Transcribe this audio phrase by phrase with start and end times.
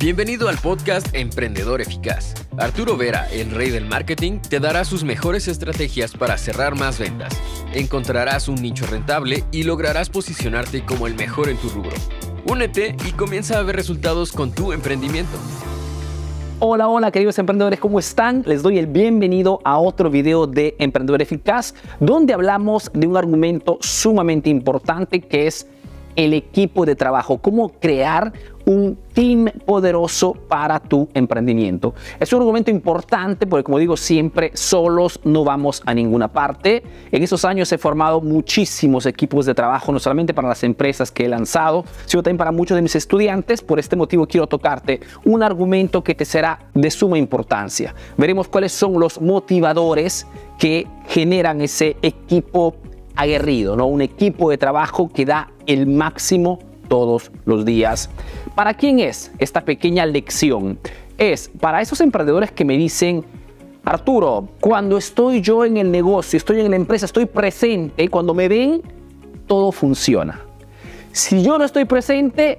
[0.00, 2.32] Bienvenido al podcast Emprendedor Eficaz.
[2.56, 7.36] Arturo Vera, el rey del marketing, te dará sus mejores estrategias para cerrar más ventas.
[7.74, 11.96] Encontrarás un nicho rentable y lograrás posicionarte como el mejor en tu rubro.
[12.46, 15.36] Únete y comienza a ver resultados con tu emprendimiento.
[16.60, 18.44] Hola, hola queridos emprendedores, ¿cómo están?
[18.46, 23.78] Les doy el bienvenido a otro video de Emprendedor Eficaz, donde hablamos de un argumento
[23.80, 25.66] sumamente importante que es
[26.18, 28.32] el equipo de trabajo, cómo crear
[28.66, 31.94] un team poderoso para tu emprendimiento.
[32.18, 36.82] Es un argumento importante porque como digo siempre, solos no vamos a ninguna parte.
[37.12, 41.24] En esos años he formado muchísimos equipos de trabajo, no solamente para las empresas que
[41.24, 43.62] he lanzado, sino también para muchos de mis estudiantes.
[43.62, 47.94] Por este motivo quiero tocarte un argumento que te será de suma importancia.
[48.16, 50.26] Veremos cuáles son los motivadores
[50.58, 52.74] que generan ese equipo
[53.18, 53.86] aguerrido, ¿no?
[53.86, 58.08] un equipo de trabajo que da el máximo todos los días.
[58.54, 60.78] ¿Para quién es esta pequeña lección?
[61.18, 63.24] Es para esos emprendedores que me dicen,
[63.84, 68.48] Arturo, cuando estoy yo en el negocio, estoy en la empresa, estoy presente, cuando me
[68.48, 68.82] ven,
[69.46, 70.40] todo funciona.
[71.10, 72.58] Si yo no estoy presente,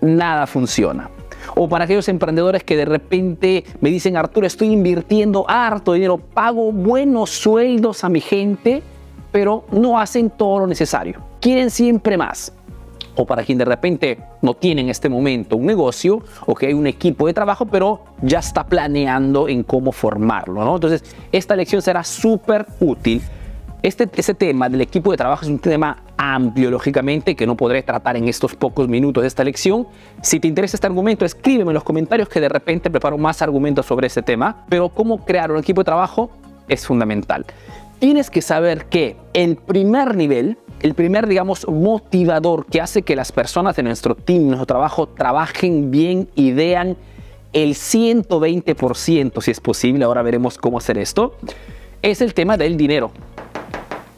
[0.00, 1.10] nada funciona.
[1.54, 6.72] O para aquellos emprendedores que de repente me dicen, Arturo, estoy invirtiendo harto dinero, pago
[6.72, 8.82] buenos sueldos a mi gente,
[9.32, 11.20] pero no hacen todo lo necesario.
[11.40, 12.52] Quieren siempre más.
[13.14, 16.74] O para quien de repente no tiene en este momento un negocio o que hay
[16.74, 20.64] un equipo de trabajo, pero ya está planeando en cómo formarlo.
[20.64, 20.74] ¿no?
[20.76, 23.20] Entonces, esta lección será súper útil.
[23.82, 27.82] Este, ese tema del equipo de trabajo es un tema amplio, lógicamente, que no podré
[27.82, 29.88] tratar en estos pocos minutos de esta lección.
[30.22, 33.84] Si te interesa este argumento, escríbeme en los comentarios que de repente preparo más argumentos
[33.84, 34.64] sobre ese tema.
[34.68, 36.30] Pero cómo crear un equipo de trabajo
[36.68, 37.44] es fundamental
[38.02, 43.30] tienes que saber que el primer nivel, el primer, digamos, motivador que hace que las
[43.30, 46.96] personas de nuestro team, nuestro trabajo, trabajen bien y vean
[47.52, 51.36] el 120%, si es posible, ahora veremos cómo hacer esto,
[52.02, 53.12] es el tema del dinero.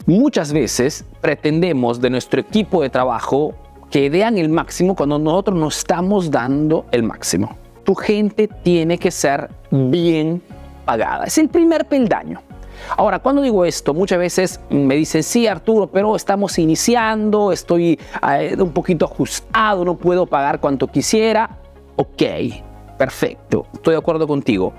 [0.07, 3.55] Muchas veces pretendemos de nuestro equipo de trabajo
[3.91, 7.55] que vean el máximo cuando nosotros no estamos dando el máximo.
[7.85, 10.41] Tu gente tiene que ser bien
[10.87, 11.25] pagada.
[11.25, 12.41] Es el primer peldaño.
[12.97, 18.57] Ahora, cuando digo esto, muchas veces me dicen, sí, Arturo, pero estamos iniciando, estoy eh,
[18.59, 21.59] un poquito ajustado, no puedo pagar cuanto quisiera.
[21.97, 22.23] Ok,
[22.99, 24.73] perfecto, estoy de acuerdo contigo.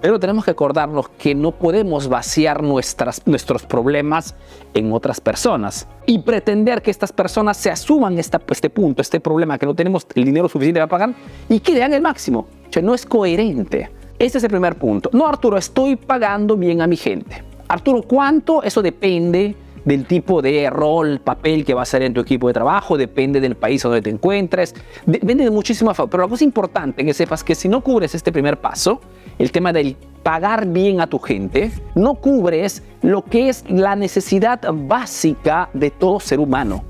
[0.00, 4.34] Pero tenemos que acordarnos que no podemos vaciar nuestras, nuestros problemas
[4.72, 9.58] en otras personas y pretender que estas personas se asuman esta, este punto, este problema,
[9.58, 11.14] que no tenemos el dinero suficiente para pagar
[11.50, 12.46] y que den el máximo.
[12.68, 13.90] O sea, no es coherente.
[14.18, 15.10] Este es el primer punto.
[15.12, 17.49] No, Arturo, estoy pagando bien a mi gente.
[17.70, 18.64] Arturo, ¿cuánto?
[18.64, 19.54] Eso depende
[19.84, 23.40] del tipo de rol, papel que va a ser en tu equipo de trabajo, depende
[23.40, 24.74] del país donde te encuentres,
[25.06, 26.10] depende de muchísimas cosas.
[26.10, 29.00] Pero la cosa importante que sepas que si no cubres este primer paso,
[29.38, 34.60] el tema del pagar bien a tu gente, no cubres lo que es la necesidad
[34.72, 36.82] básica de todo ser humano.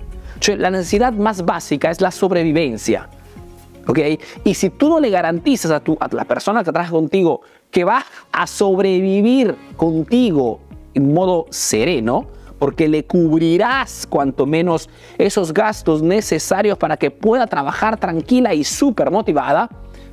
[0.57, 3.11] la necesidad más básica es la sobrevivencia.
[4.45, 7.85] Y si tú no le garantizas a, tu, a la persona que trabaja contigo que
[7.85, 10.61] va a sobrevivir contigo
[10.95, 12.27] en modo sereno,
[12.61, 19.11] porque le cubrirás cuanto menos esos gastos necesarios para que pueda trabajar tranquila y súper
[19.11, 19.69] motivada,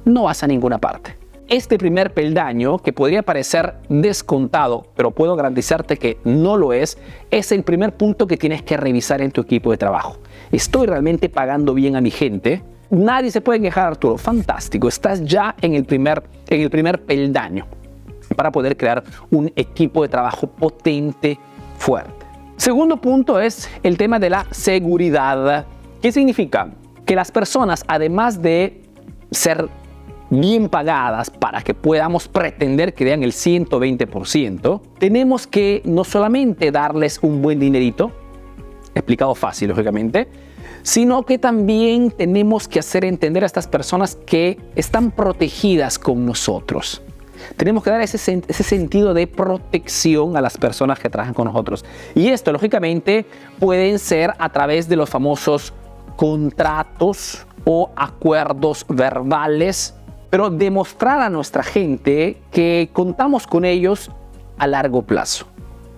[0.05, 1.17] no vas a ninguna parte.
[1.49, 6.97] Este primer peldaño, que podría parecer descontado, pero puedo garantizarte que no lo es,
[7.31, 10.17] es el primer punto que tienes que revisar en tu equipo de trabajo.
[10.51, 12.63] ¿Estoy realmente pagando bien a mi gente?
[12.89, 14.17] Nadie se puede quejar, Arturo.
[14.17, 14.87] Fantástico.
[14.87, 17.65] Estás ya en el primer, en el primer peldaño
[18.37, 21.37] para poder crear un equipo de trabajo potente,
[21.77, 22.25] fuerte.
[22.55, 25.65] Segundo punto es el tema de la seguridad.
[26.01, 26.69] ¿Qué significa?
[27.05, 28.81] Que las personas, además de
[29.31, 29.67] ser
[30.29, 37.19] bien pagadas para que podamos pretender que den el 120%, tenemos que no solamente darles
[37.21, 38.11] un buen dinerito,
[38.93, 40.27] explicado fácil lógicamente,
[40.83, 47.01] sino que también tenemos que hacer entender a estas personas que están protegidas con nosotros.
[47.55, 51.85] Tenemos que dar ese, sentido de protección a las personas que trabajan con nosotros.
[52.15, 53.25] Y esto, lógicamente,
[53.59, 55.73] pueden ser a través de los famosos
[56.15, 59.93] contratos o acuerdos verbales,
[60.29, 64.11] pero demostrar a nuestra gente que contamos con ellos
[64.57, 65.47] a largo plazo.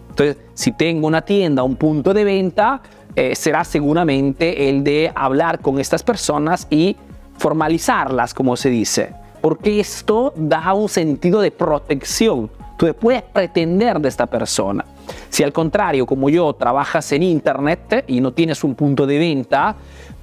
[0.09, 2.81] Entonces, si tengo una tienda, un punto de venta,
[3.15, 6.95] eh, será seguramente el de hablar con estas personas y
[7.37, 12.49] formalizarlas, como se dice, porque esto da un sentido de protección.
[12.77, 14.85] Tú puedes pretender de esta persona.
[15.29, 19.75] Si al contrario, como yo, trabajas en Internet y no tienes un punto de venta,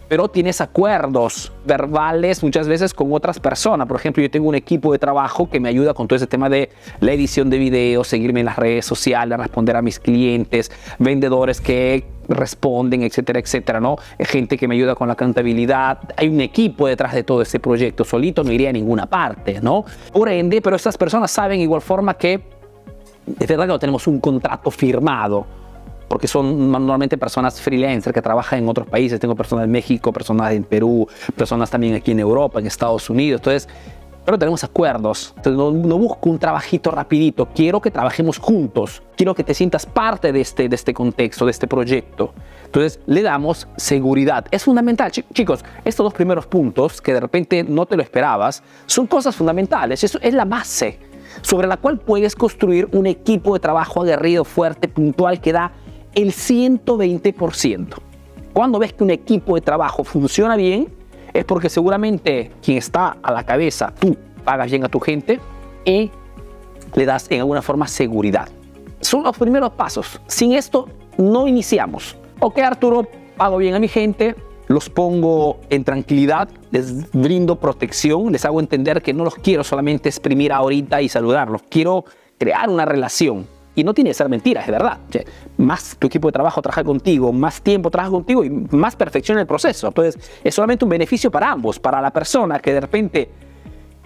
[0.09, 3.87] pero tienes acuerdos verbales muchas veces con otras personas.
[3.87, 6.49] Por ejemplo, yo tengo un equipo de trabajo que me ayuda con todo ese tema
[6.49, 6.71] de
[7.01, 12.05] la edición de videos, seguirme en las redes sociales, responder a mis clientes, vendedores que
[12.29, 13.97] responden, etcétera, etcétera, ¿no?
[14.19, 15.99] Gente que me ayuda con la contabilidad.
[16.17, 18.05] Hay un equipo detrás de todo ese proyecto.
[18.05, 19.85] Solito no iría a ninguna parte, ¿no?
[20.13, 22.43] Por ende, pero estas personas saben igual forma que
[23.41, 25.47] es verdad que no tenemos un contrato firmado
[26.09, 29.19] porque son normalmente personas freelancers que trabajan en otros países.
[29.21, 33.41] Tengo personas en México, personas en Perú, personas también aquí en Europa, en Estados Unidos.
[33.41, 33.69] Entonces,
[34.27, 35.33] pero tenemos acuerdos.
[35.37, 37.49] Entonces, no, busco un trabajito rapidito.
[37.55, 39.01] Quiero que trabajemos juntos.
[39.17, 42.35] Quiero que te sientas parte de este, de este contexto, de este proyecto.
[42.65, 44.45] Entonces, le damos seguridad.
[44.51, 45.13] Es fundamental.
[45.13, 50.03] chicos, estos dos primeros puntos que de repente no te lo esperabas, son cosas fundamentales.
[50.03, 50.99] Eso es la base
[51.43, 55.73] sobre la cual puedes construir un equipo de trabajo aguerrido, fuerte, puntual, que da
[56.17, 57.95] el 120%.
[58.53, 60.89] Cuando ves que un equipo de trabajo funciona bien,
[61.33, 65.39] es porque seguramente quien está a la cabeza, tú pagas bien a tu gente
[65.85, 66.11] y
[66.95, 68.49] le das en alguna forma seguridad.
[69.01, 70.19] Son los primeros pasos.
[70.27, 72.17] Sin esto no iniciamos.
[72.41, 74.35] Ok, Arturo, pago bien a mi gente,
[74.69, 80.09] los pongo en tranquilidad, les brindo protección, les hago entender que no los quiero solamente
[80.09, 82.07] exprimir ahorita y saludarlos, quiero
[82.39, 83.47] crear una relación.
[83.77, 84.99] Y no tiene que ser mentira, es verdad.
[85.59, 89.47] más tu equipo de trabajo trabaja contigo, más tiempo trabaja contigo y más perfección el
[89.47, 89.87] proceso.
[89.87, 93.31] Entonces, es solamente un beneficio para ambos, para la persona que de repente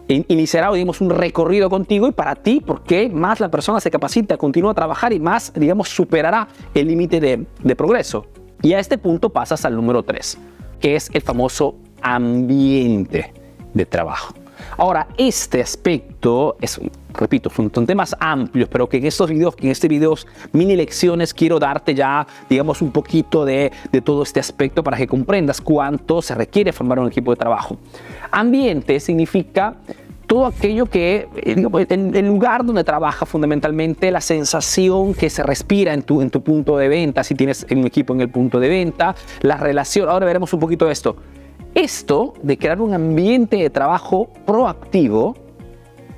[0.08, 4.72] iniciará, digamos, un recorrido contigo y para ti, porque más la persona se capacita, continúa
[4.72, 8.26] a trabajar y más, digamos, superará el límite de, de progreso.
[8.62, 10.36] Y a este punto pasas al número 3,
[10.80, 13.32] que es el famoso ambiente
[13.72, 14.34] de trabajo.
[14.76, 16.80] Ahora, este aspecto es,
[17.14, 21.34] repito, son, temas amplios, pero que en estos videos, que en este videos mini lecciones
[21.34, 26.22] quiero darte ya, digamos, un poquito de, de todo este aspecto para que comprendas cuánto
[26.22, 27.78] se requiere formar un equipo de trabajo.
[28.30, 29.76] Ambiente significa
[30.30, 35.92] todo aquello que, eh, digamos, el lugar donde trabaja fundamentalmente, la sensación que se respira
[35.92, 38.68] en tu, en tu punto de venta, si tienes un equipo en el punto de
[38.68, 41.16] venta, la relación, ahora veremos un poquito de esto,
[41.74, 45.34] esto de crear un ambiente de trabajo proactivo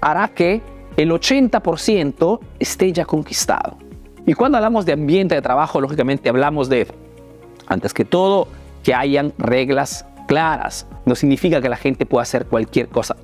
[0.03, 0.61] hará que
[0.97, 3.79] el 80% esté ya conquistado.
[4.27, 6.87] Y cuando hablamos de ambiente de trabajo, lógicamente hablamos de,
[7.67, 8.47] antes que todo,
[8.83, 10.87] que hayan reglas claras.
[11.05, 13.17] No significa que la gente pueda hacer cualquier cosa.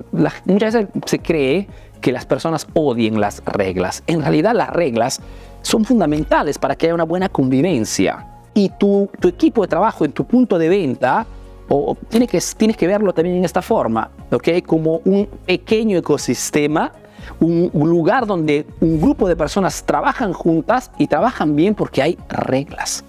[0.45, 1.67] muchas veces se cree
[2.01, 4.03] que las personas odien las reglas.
[4.07, 5.21] En realidad las reglas
[5.61, 8.25] son fundamentales para que haya una buena convivencia.
[8.53, 11.25] Y tu, equipo de trabajo en tu punto de venta
[11.69, 14.63] o tienes que, tienes que verlo también en esta forma, ¿ok?
[14.65, 16.91] Como un pequeño ecosistema,
[17.39, 23.03] un, lugar donde un grupo de personas trabajan juntas y trabajan bien porque hay reglas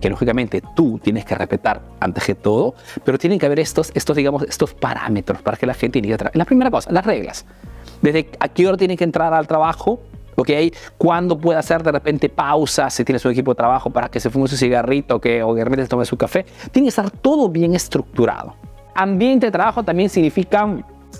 [0.00, 2.74] que lógicamente tú tienes que respetar antes que todo,
[3.04, 6.44] pero tienen que haber estos, estos, digamos, estos parámetros para que la gente inicie La
[6.44, 7.46] primera cosa, las reglas.
[8.02, 10.00] Desde a qué hora tienen que entrar al trabajo,
[10.36, 10.50] ¿ok?
[10.98, 14.28] Cuándo puede hacer de repente pausa si tienes un equipo de trabajo para que se
[14.28, 16.44] fume su cigarrito que, o que de repente se tome su café.
[16.70, 18.56] Tiene que estar todo bien estructurado.
[18.94, 20.68] Ambiente de trabajo también significa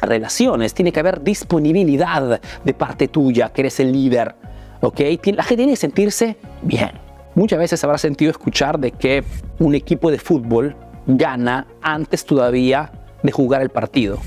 [0.00, 4.34] relaciones, tiene que haber disponibilidad de parte tuya, que eres el líder,
[4.80, 5.00] ¿ok?
[5.26, 6.92] La gente tiene que sentirse bien.
[7.34, 9.24] Muchas veces habrá sentido escuchar de que
[9.58, 10.76] un equipo de fútbol
[11.06, 12.92] gana antes todavía
[13.22, 14.18] de jugar el partido.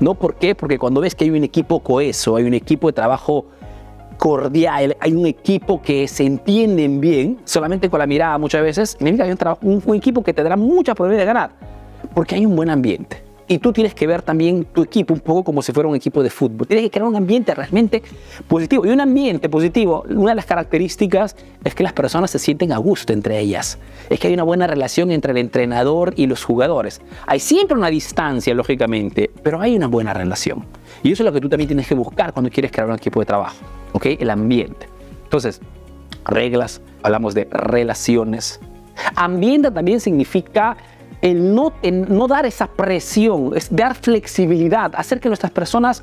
[0.00, 0.14] ¿No?
[0.14, 0.54] ¿Por qué?
[0.54, 3.46] Porque cuando ves que hay un equipo coeso, hay un equipo de trabajo
[4.18, 9.24] cordial, hay un equipo que se entienden bien, solamente con la mirada muchas veces, significa
[9.24, 11.50] que hay un, un, equipo que te dará mucha probabilidad de ganar,
[12.14, 13.31] porque hay un buen ambiente.
[13.52, 16.22] Y tú tienes que ver también tu equipo un poco como si fuera un equipo
[16.22, 16.66] de fútbol.
[16.66, 18.02] Tienes que crear un ambiente realmente
[18.48, 18.86] positivo.
[18.86, 22.78] Y un ambiente positivo, una de las características es que las personas se sienten a
[22.78, 23.78] gusto entre ellas.
[24.08, 27.02] Es que hay una buena relación entre el entrenador y los jugadores.
[27.26, 30.64] Hay siempre una distancia, lógicamente, pero hay una buena relación.
[31.02, 33.20] Y eso es lo que tú también tienes que buscar cuando quieres crear un equipo
[33.20, 33.56] de trabajo.
[33.92, 34.06] ¿ok?
[34.18, 34.88] El ambiente.
[35.24, 35.60] Entonces,
[36.24, 38.60] reglas, hablamos de relaciones.
[39.14, 40.76] Ambiente también significa
[41.22, 41.72] el no,
[42.28, 46.02] dar esa presión, es dar flexibilidad, hacer que nuestras personas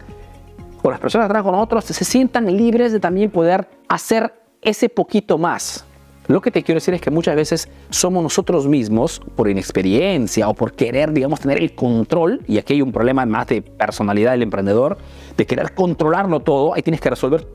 [0.82, 4.88] o las personas que trabajan con otros se sientan libres de también poder hacer ese
[4.88, 5.86] poquito más.
[6.28, 10.54] Lo que te quiero decir es que muchas veces somos nosotros mismos, por inexperiencia o
[10.54, 14.44] por querer, digamos, tener el control, y aquí hay un problema más de personalidad del
[14.44, 14.98] emprendedor,
[15.36, 17.48] de querer controlarlo todo, ahí tienes que resolver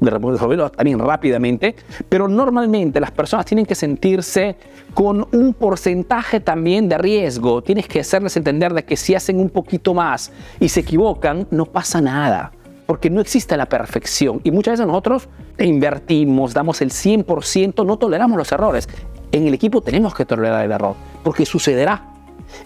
[0.00, 1.74] resolverlo también rápidamente,
[2.08, 4.56] pero normalmente las personas tienen que sentirse
[4.94, 7.62] con un porcentaje también de riesgo.
[7.62, 11.66] Tienes que hacerles entender de que si hacen un poquito más y se equivocan, no
[11.66, 12.52] pasa nada,
[12.86, 14.40] porque no existe la perfección.
[14.44, 15.28] Y muchas veces nosotros
[15.58, 18.88] invertimos, damos el 100%, no toleramos los errores.
[19.32, 22.14] En el equipo tenemos que tolerar el error, porque sucederá.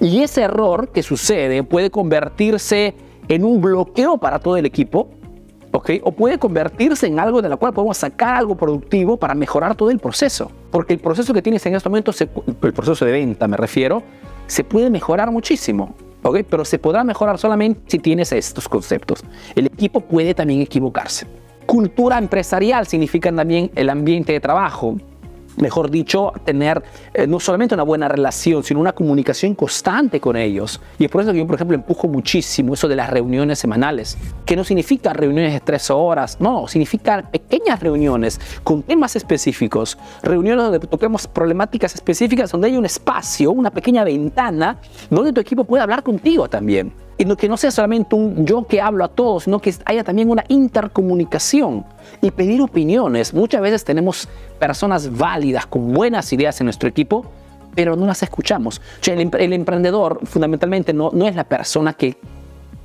[0.01, 2.95] Y ese error que sucede puede convertirse
[3.29, 5.09] en un bloqueo para todo el equipo,
[5.73, 5.91] ¿ok?
[6.05, 9.91] O puede convertirse en algo de la cual podemos sacar algo productivo para mejorar todo
[9.91, 10.51] el proceso.
[10.71, 12.13] Porque el proceso que tienes en este momento,
[12.63, 14.03] el proceso de venta me refiero,
[14.47, 15.95] se puede mejorar muchísimo.
[16.23, 16.39] ¿ok?
[16.49, 19.25] Pero se podrá mejorar solamente si tienes estos conceptos.
[19.55, 21.27] El equipo puede también equivocarse.
[21.67, 24.97] Cultura empresarial significa también el ambiente de trabajo
[25.57, 26.83] mejor dicho, tener
[27.15, 30.81] eh, no solamente una buena relación, sino una comunicación constante con ellos.
[30.99, 34.17] Y es por eso que yo, por ejemplo, empujo muchísimo eso de las reuniones semanales,
[34.45, 40.65] que no significa reuniones de tres horas, no, significa pequeñas reuniones con temas específicos, reuniones
[40.65, 44.79] donde toquemos problemáticas específicas, donde hay un espacio, una pequeña ventana,
[45.11, 46.93] donde tu equipo puede hablar contigo también.
[47.19, 50.31] Y que no sea solamente un yo que hablo a todos, sino que haya también
[50.31, 51.85] una intercomunicación
[52.21, 53.33] y pedir opiniones.
[53.33, 54.29] Muchas veces tenemos
[54.59, 57.25] personas válidas con buenas ideas en nuestro equipo,
[57.75, 58.81] pero no las escuchamos.
[59.07, 62.17] el, emprendedor fundamentalmente no, no es la persona que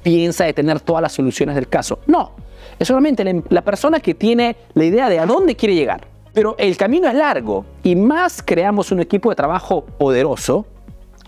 [0.04, 2.00] piensa de tener todas las soluciones del caso.
[2.08, 2.32] No,
[2.80, 6.08] es solamente la, la persona que tiene la idea de a dónde quiere llegar.
[6.34, 10.66] Pero el camino es largo y más creamos un equipo de trabajo poderoso,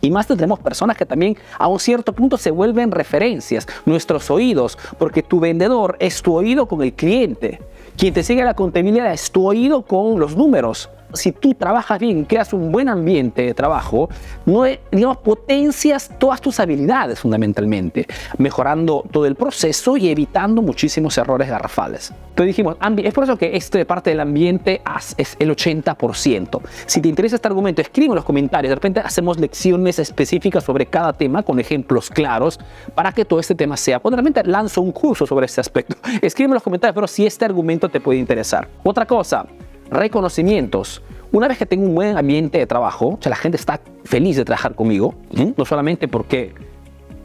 [0.02, 4.78] y más tendremos personas que también a un cierto punto se vuelven referencias, nuestros oídos,
[4.98, 7.60] porque tu vendedor es tu oído con el cliente.
[7.98, 12.26] Quien te sigue la contabilidad es tu oído con los números si tú trabajas bien,
[12.26, 14.10] creas un buen ambiente de trabajo,
[14.46, 21.50] no, digamos, potencias todas tus habilidades fundamentalmente, mejorando todo el proceso y evitando muchísimos errores
[21.50, 22.14] garrafales.
[22.40, 24.82] Entonces dijimos, es por eso que esto de parte del ambiente
[25.18, 26.62] es el 80%.
[26.86, 28.70] Si te interesa este argumento, escribe en los comentarios.
[28.70, 32.60] De repente hacemos lecciones específicas sobre cada tema con ejemplos claros
[32.96, 34.00] para que todo este tema sea.
[34.00, 35.98] Pues realmente lanzo un curso sobre este aspecto.
[36.22, 38.70] Escribe en los comentarios, pero si este argumento te puede interesar.
[38.84, 39.46] Otra cosa,
[39.90, 41.02] reconocimientos.
[41.32, 44.36] Una vez que tengo un buen ambiente de trabajo, o sea, la gente está feliz
[44.36, 45.14] de trabajar conmigo,
[45.56, 46.54] no solamente porque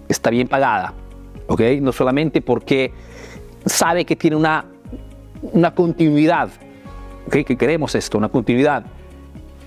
[0.08, 0.92] está bien pagada,
[1.46, 1.60] ¿ok?
[1.80, 2.92] No solamente porque
[3.64, 4.66] sabe que tiene una,
[5.52, 6.50] una continuidad,
[7.26, 7.44] ¿ok?
[7.46, 8.84] Que queremos esto, una continuidad.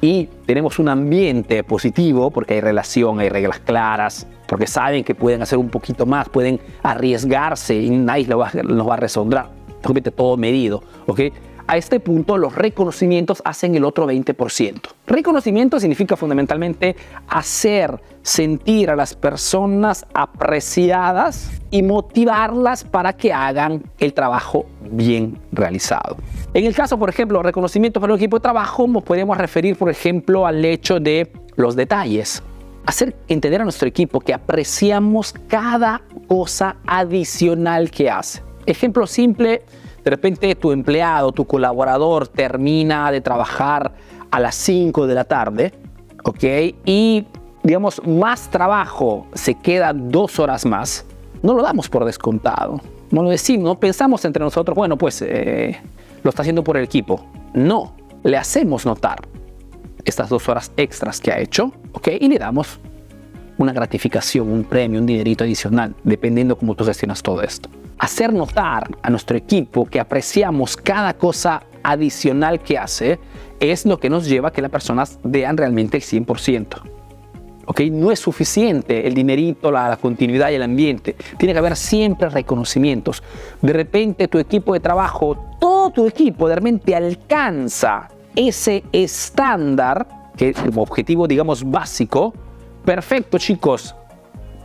[0.02, 5.42] Y tenemos un ambiente positivo porque hay relación, hay reglas claras, porque saben que pueden
[5.42, 9.50] hacer un poquito más, pueden arriesgarse y nadie nos va, a resondrar.
[10.16, 11.22] Todo medido, ¿ok?
[11.70, 14.80] A este punto, los reconocimientos hacen el otro 20%.
[15.06, 16.96] Reconocimiento significa fundamentalmente
[17.28, 26.16] hacer sentir a las personas apreciadas y motivarlas para que hagan el trabajo bien realizado.
[26.54, 29.90] En el caso, por ejemplo, reconocimiento para el equipo de trabajo, nos podemos referir, por
[29.90, 32.42] ejemplo, al hecho de los detalles.
[32.86, 38.42] Hacer entender a nuestro equipo que apreciamos cada cosa adicional que hace.
[38.66, 39.64] Ejemplo simple,
[40.04, 43.94] de repente tu empleado, tu colaborador termina de trabajar
[44.32, 45.74] a las 5 de la tarde,
[46.24, 46.44] ¿ok?
[46.86, 47.26] Y
[47.64, 51.06] digamos, más trabajo se queda dos horas más,
[51.42, 52.82] no lo damos por descontado.
[53.10, 55.80] No lo decimos, no pensamos entre nosotros, bueno, pues eh,
[56.24, 57.26] lo está haciendo por el equipo.
[57.54, 59.20] No, le hacemos notar
[60.04, 62.10] estas dos horas extras que ha hecho, ¿ok?
[62.20, 62.80] Y le damos
[63.58, 68.90] una gratificación, un premio, un dinerito adicional, dependiendo cómo tú gestionas todo esto hacer notar
[69.02, 73.20] a nuestro equipo que apreciamos cada cosa adicional que hace
[73.60, 76.82] es lo que nos lleva a que las personas vean realmente el 100%.
[77.66, 77.82] ¿ok?
[77.92, 81.16] No es suficiente el dinerito, la, la, continuidad y el ambiente.
[81.38, 83.24] Tiene que haber siempre reconocimientos.
[83.62, 90.50] De repente tu equipo de trabajo, todo tu equipo de repente alcanza ese estándar, que
[90.50, 92.34] es el objetivo, digamos, básico.
[92.88, 93.94] Perfecto, chicos.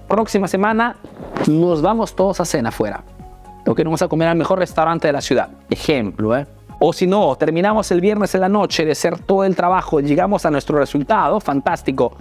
[0.07, 0.95] Próxima semana
[1.49, 3.03] nos vamos todos a cena afuera
[3.67, 5.49] o que vamos a comer al mejor restaurante de la ciudad.
[5.69, 6.47] Ejemplo, ¿eh?
[6.79, 10.47] O si no, terminamos el viernes en la noche de hacer todo el trabajo, llegamos
[10.47, 12.13] a nuestro resultado, fantástico.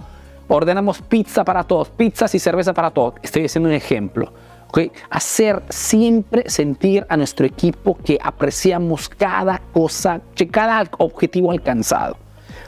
[0.48, 3.14] Ordenamos pizza para todos, pizzas y cerveza para todos.
[3.22, 4.32] Estoy haciendo un ejemplo.
[4.70, 4.90] ¿okay?
[5.08, 12.16] Hacer siempre sentir a nuestro equipo que apreciamos cada cosa, cada objetivo alcanzado.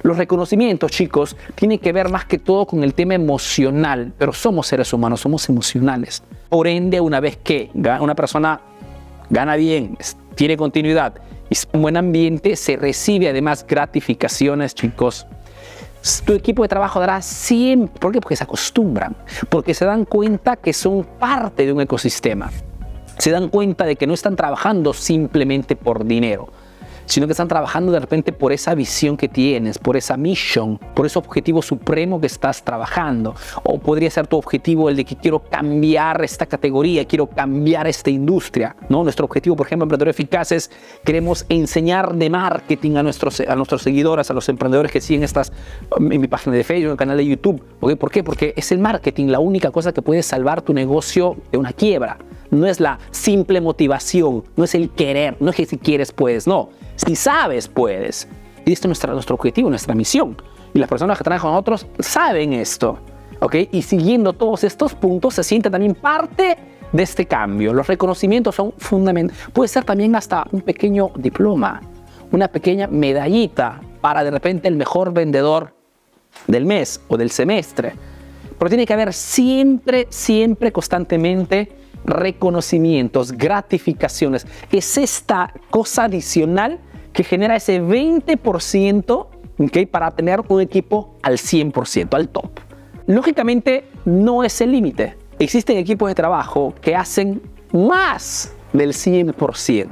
[0.05, 4.67] Los reconocimientos, chicos, tienen que ver más que todo con el tema emocional, pero somos
[4.67, 6.23] seres humanos, somos emocionales.
[6.51, 8.61] Por ende, una vez que una persona
[9.31, 9.97] gana bien,
[10.35, 11.15] tiene continuidad
[11.49, 15.27] y un buen ambiente, se recibe además gratificaciones, chicos.
[16.27, 18.21] Tu equipo de trabajo dará siempre, ¿por qué?
[18.21, 19.17] Porque se acostumbran,
[19.49, 22.51] porque se dan cuenta que son parte de un ecosistema.
[23.17, 26.51] Se dan cuenta de que no están trabajando simplemente por dinero,
[27.07, 31.07] sino que están trabajando de repente por esa visión que tienes, por esa misión, por
[31.07, 33.35] ese objetivo supremo que estás trabajando.
[33.63, 38.11] O podría ser tu objetivo el de que quiero cambiar esta categoría, quiero cambiar esta
[38.11, 38.77] industria.
[38.89, 39.03] ¿no?
[39.03, 40.71] Nuestro objetivo, por ejemplo, Emprendedor Eficaz es
[41.05, 45.53] queremos enseñar de marketing a nuestros, a nuestros seguidores, a los emprendedores que siguen estas
[45.99, 47.63] en mi página de Facebook, en el canal de YouTube.
[47.81, 48.23] ¿Por qué?
[48.23, 52.19] Porque es el marketing la única cosa que puede salvar tu negocio de una quiebra
[52.55, 56.47] no es la simple motivación, no es el querer, no es que si quieres puedes,
[56.47, 56.71] no.
[56.97, 58.29] Si sabes puedes.
[58.65, 60.37] Y esto es nuestro objetivo, nuestra misión.
[60.73, 62.99] Y las personas que trabajan con otros saben esto.
[63.41, 63.57] ¿ok?
[63.73, 66.57] Y siguiendo todos estos puntos se siente también parte
[66.93, 67.73] de este cambio.
[67.75, 69.41] Los reconocimientos son fundamentales.
[69.53, 71.81] Puede ser también hasta un pequeño diploma,
[72.33, 75.75] una pequeña medallita para de repente el mejor vendedor
[76.47, 77.93] del mes o del semestre.
[78.59, 84.47] Pero tiene que haber siempre, siempre, constantemente reconocimientos, gratificaciones.
[84.71, 86.79] Es esta cosa adicional
[87.13, 89.27] que genera ese 20%
[89.59, 89.87] ¿okay?
[89.87, 92.61] para tener un equipo al 100%, al top.
[93.07, 95.17] Lógicamente no es el límite.
[95.39, 97.43] Existen equipos de trabajo que hacen
[97.73, 99.89] más del 100%.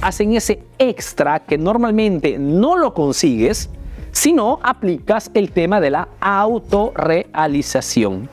[0.00, 3.68] Hacen ese extra que normalmente no lo consigues
[4.12, 8.28] si no aplicas el tema de la autorrealización.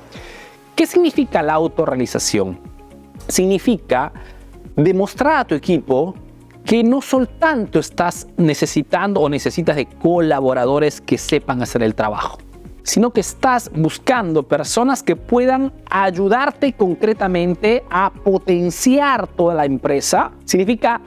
[0.76, 2.75] ¿Qué significa la autorrealización?
[3.28, 4.12] Significa
[4.76, 6.16] demostrar a tu equipo
[6.66, 12.40] que no solo tanto estás necesitando o necesitas de colaboradores que sepan hacer el trabajo,
[12.82, 20.32] sino que estás buscando personas que puedan ayudarte concretamente a potenciar toda la empresa.
[20.44, 21.02] Significa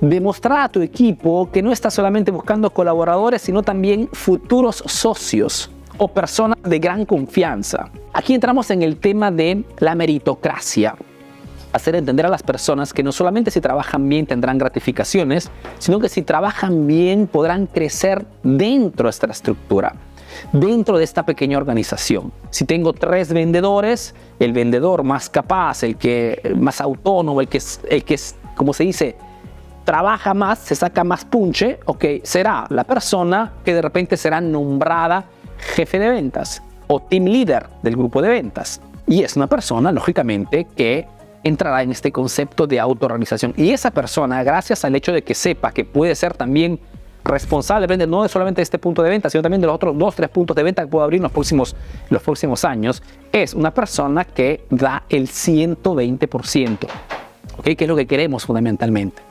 [0.00, 6.06] demostrar a tu equipo que no estás solamente buscando colaboradores, sino también futuros socios o
[6.06, 7.90] personas de gran confianza.
[8.12, 10.94] Aquí entramos en el tema de la meritocracia
[11.74, 15.50] hacer entender a las personas que no solamente si trabajan bien tendrán gratificaciones,
[15.80, 19.96] sino que si trabajan bien podrán crecer dentro de esta estructura,
[20.52, 22.32] dentro de esta pequeña organización.
[22.50, 27.80] Si tengo tres vendedores, el vendedor más capaz, el que más autónomo, el que es,
[27.90, 28.18] el que
[28.54, 29.16] como se dice,
[29.84, 35.24] trabaja más, se saca más punche, ok, será la persona que de repente será nombrada
[35.58, 38.80] jefe de ventas o team leader del grupo de ventas.
[39.06, 41.06] Y es una persona, lógicamente, que
[41.44, 43.54] entrará en este concepto de autorrealización.
[43.56, 46.80] Y esa persona, gracias al hecho de que sepa que puede ser también
[47.24, 50.28] responsable, no solamente de este punto de venta, sino también de los otros dos, tres
[50.28, 51.74] puntos de venta que puedo abrir en los próximos,
[52.10, 56.78] los próximos años, es una persona que da el 120%,
[57.58, 57.76] ¿okay?
[57.76, 59.22] que es lo que queremos fundamentalmente.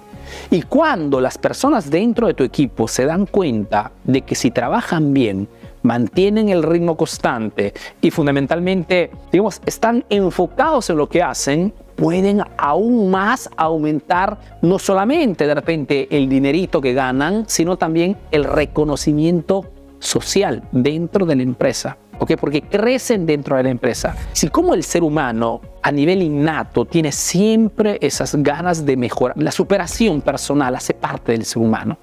[0.50, 5.14] Y cuando las personas dentro de tu equipo se dan cuenta de que si trabajan
[5.14, 5.48] bien,
[5.84, 13.10] mantienen el ritmo constante y fundamentalmente, digamos, están enfocados en lo que hacen, pueden aún
[13.10, 20.68] más aumentar no solamente de repente el dinerito que ganan, sino también el reconocimiento social
[20.74, 21.98] dentro de la empresa.
[22.20, 22.34] ¿ok?
[22.38, 24.18] Porque crecen dentro de la empresa.
[24.34, 29.52] Si como el ser humano a nivel innato tiene siempre esas ganas de mejorar, la
[29.52, 31.98] superación personal hace parte del ser humano.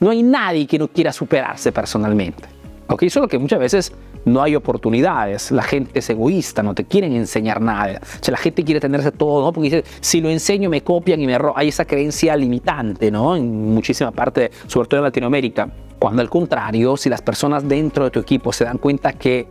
[0.00, 2.48] No hay nadie que no quiera superarse personalmente.
[2.88, 3.04] ¿ok?
[3.08, 3.92] Solo que muchas veces
[4.24, 8.00] no hay oportunidades, la gente es egoísta, no te quieren enseñar nada.
[8.02, 9.52] O sea, la gente quiere tenerse todo, ¿no?
[9.52, 11.54] Porque si lo enseño me copian y me roban.
[11.56, 13.36] Hay esa creencia limitante, ¿no?
[13.36, 15.68] En muchísima parte, sobre todo en Latinoamérica.
[15.98, 19.46] Cuando al contrario, si las personas dentro de tu equipo se dan cuenta que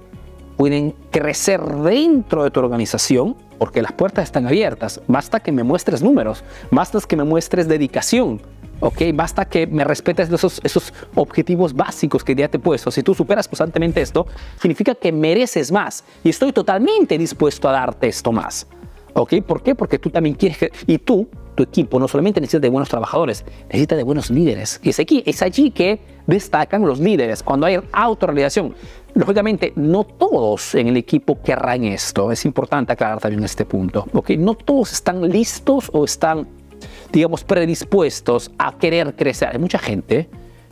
[0.58, 6.04] pueden crecer dentro de tu organización, porque las puertas están abiertas, basta que me muestres
[6.04, 8.42] números, basta que me muestres dedicación,
[8.84, 9.02] ¿ok?
[9.14, 12.92] Basta que me respetes esos, esos objetivos básicos que ya te he puesto.
[12.92, 14.28] Si tú superas constantemente esto,
[14.60, 18.68] significa que mereces más y estoy totalmente dispuesto a darte esto más.
[19.14, 19.36] ¿Ok?
[19.48, 19.74] ¿Por qué?
[19.74, 20.72] Porque tú también quieres que...
[20.86, 24.82] Y tú, tu equipo, no solamente necesita de buenos trabajadores, necesita de buenos líderes.
[24.84, 28.76] Y es, aquí, es allí que destacan los líderes, cuando hay autorrealización.
[29.14, 32.32] Lógicamente, no todos en el equipo querrán esto.
[32.32, 34.08] Es importante aclarar también este punto.
[34.12, 34.32] ¿ok?
[34.32, 36.48] No todos están listos o están
[37.14, 39.50] digamos, predispuestos a querer crecer.
[39.54, 40.28] Hay mucha gente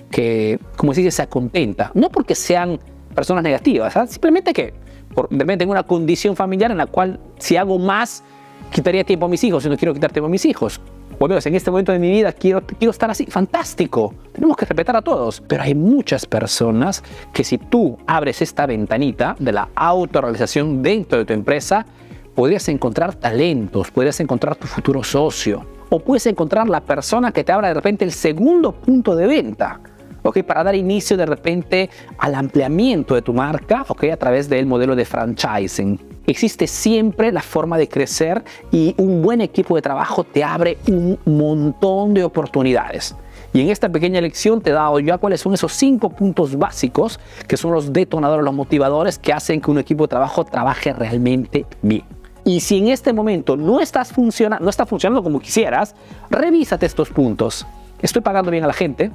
[0.10, 2.80] que, como se dice, se contenta, no porque sean
[3.16, 4.08] personas negativas, ¿ah?
[4.08, 4.74] simplemente que
[5.14, 8.24] por, de tengo una condición familiar en la cual si hago más,
[8.72, 10.82] quitaría tiempo a mis hijos y no quiero quitar tiempo a mis hijos.
[11.20, 14.16] Bueno, en este momento de mi vida quiero, quiero estar así, fantástico.
[14.32, 15.42] Tenemos que respetar a todos.
[15.48, 21.26] Pero hay muchas personas que si tú abres esta ventanita de la autorrealización dentro de
[21.26, 21.86] tu empresa,
[22.34, 27.52] podrías encontrar talentos, podrías encontrar tu futuro socio, o puedes encontrar la persona que te
[27.52, 29.82] abra de repente el segundo punto de venta.
[30.24, 30.42] ¿ok?
[30.44, 34.06] Para dar inicio de repente al ampliamiento de tu marca ¿ok?
[34.06, 36.00] a través del modelo de franchising.
[36.28, 41.20] existe siempre la forma de crecer y un buen equipo de trabajo te abre un
[41.26, 43.14] montón de oportunidades.
[43.54, 47.20] Y en esta pequeña lección te he dado ya cuáles son esos cinco puntos básicos
[47.50, 51.66] que son los detonadores, los motivadores que hacen que un equipo de trabajo trabaje realmente
[51.82, 52.21] bien.
[52.44, 55.96] Y si en este momento no, estás no está funcionando como quisieras,
[56.30, 57.68] revísate estos puntos.
[58.02, 59.12] ¿Estoy pagando bien a la gente?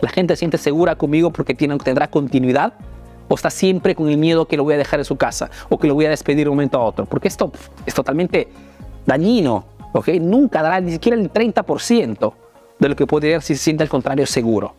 [0.00, 2.74] ¿La gente se siente segura conmigo porque tiene, tendrá continuidad?
[3.28, 5.78] ¿O está siempre con el miedo que lo voy a dejar en su casa o
[5.78, 7.06] que lo voy a despedir de un momento a otro?
[7.06, 7.50] Porque esto
[7.86, 8.48] es totalmente
[9.06, 9.64] dañino.
[9.92, 10.08] ¿ok?
[10.20, 12.32] Nunca dará ni siquiera el 30%
[12.78, 14.74] de lo que podría si se siente al contrario seguro.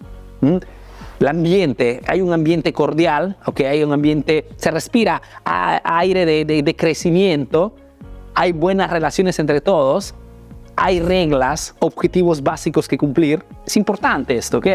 [1.21, 3.61] El ambiente, hay un ambiente cordial, ¿ok?
[3.61, 7.75] hay un ambiente, se respira aire de, de crecimiento,
[8.33, 10.15] hay buenas relaciones entre todos,
[10.75, 13.45] hay reglas, objetivos básicos que cumplir.
[13.67, 14.65] Es importante esto, ¿ok?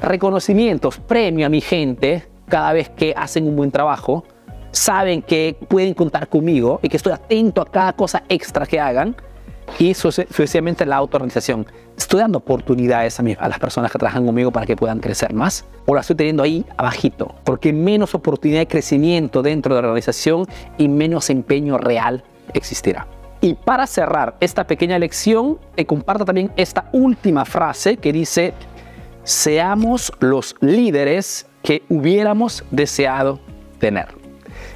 [0.00, 4.24] Reconocimientos, premio a mi gente cada vez que hacen un buen trabajo.
[4.70, 9.14] Saben que pueden contar conmigo y que estoy atento a cada cosa extra que hagan.
[9.78, 11.66] Y sucesivamente la autorrealización.
[11.98, 15.64] Estoy dando oportunidades a, a las personas que trabajan conmigo para que puedan crecer más.
[15.84, 17.34] O la estoy teniendo ahí abajito.
[17.42, 20.46] Porque menos oportunidad de crecimiento dentro de la organización
[20.78, 22.22] y menos empeño real
[22.54, 23.08] existirá.
[23.40, 28.54] Y para cerrar esta pequeña lección, te comparto también esta última frase que dice,
[29.24, 33.40] seamos los líderes que hubiéramos deseado
[33.80, 34.06] tener.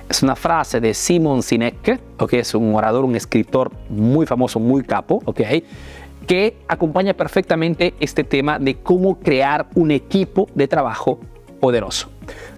[0.08, 4.82] Es una frase de Simon Sinek, que es un orador, un escritor muy famoso, muy
[4.82, 5.64] capo, okay,
[6.26, 11.18] que acompaña perfectamente este tema de cómo crear un equipo de trabajo
[11.60, 12.10] poderoso.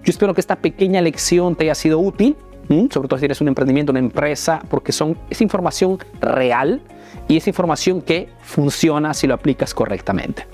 [0.03, 2.37] Yo espero que esta pequeña lección te haya sido útil
[2.90, 6.81] sobre todo si eres un emprendimiento, una empresa, porque son, es información real
[7.29, 10.46] y es información que funciona si lo aplicas correctamente.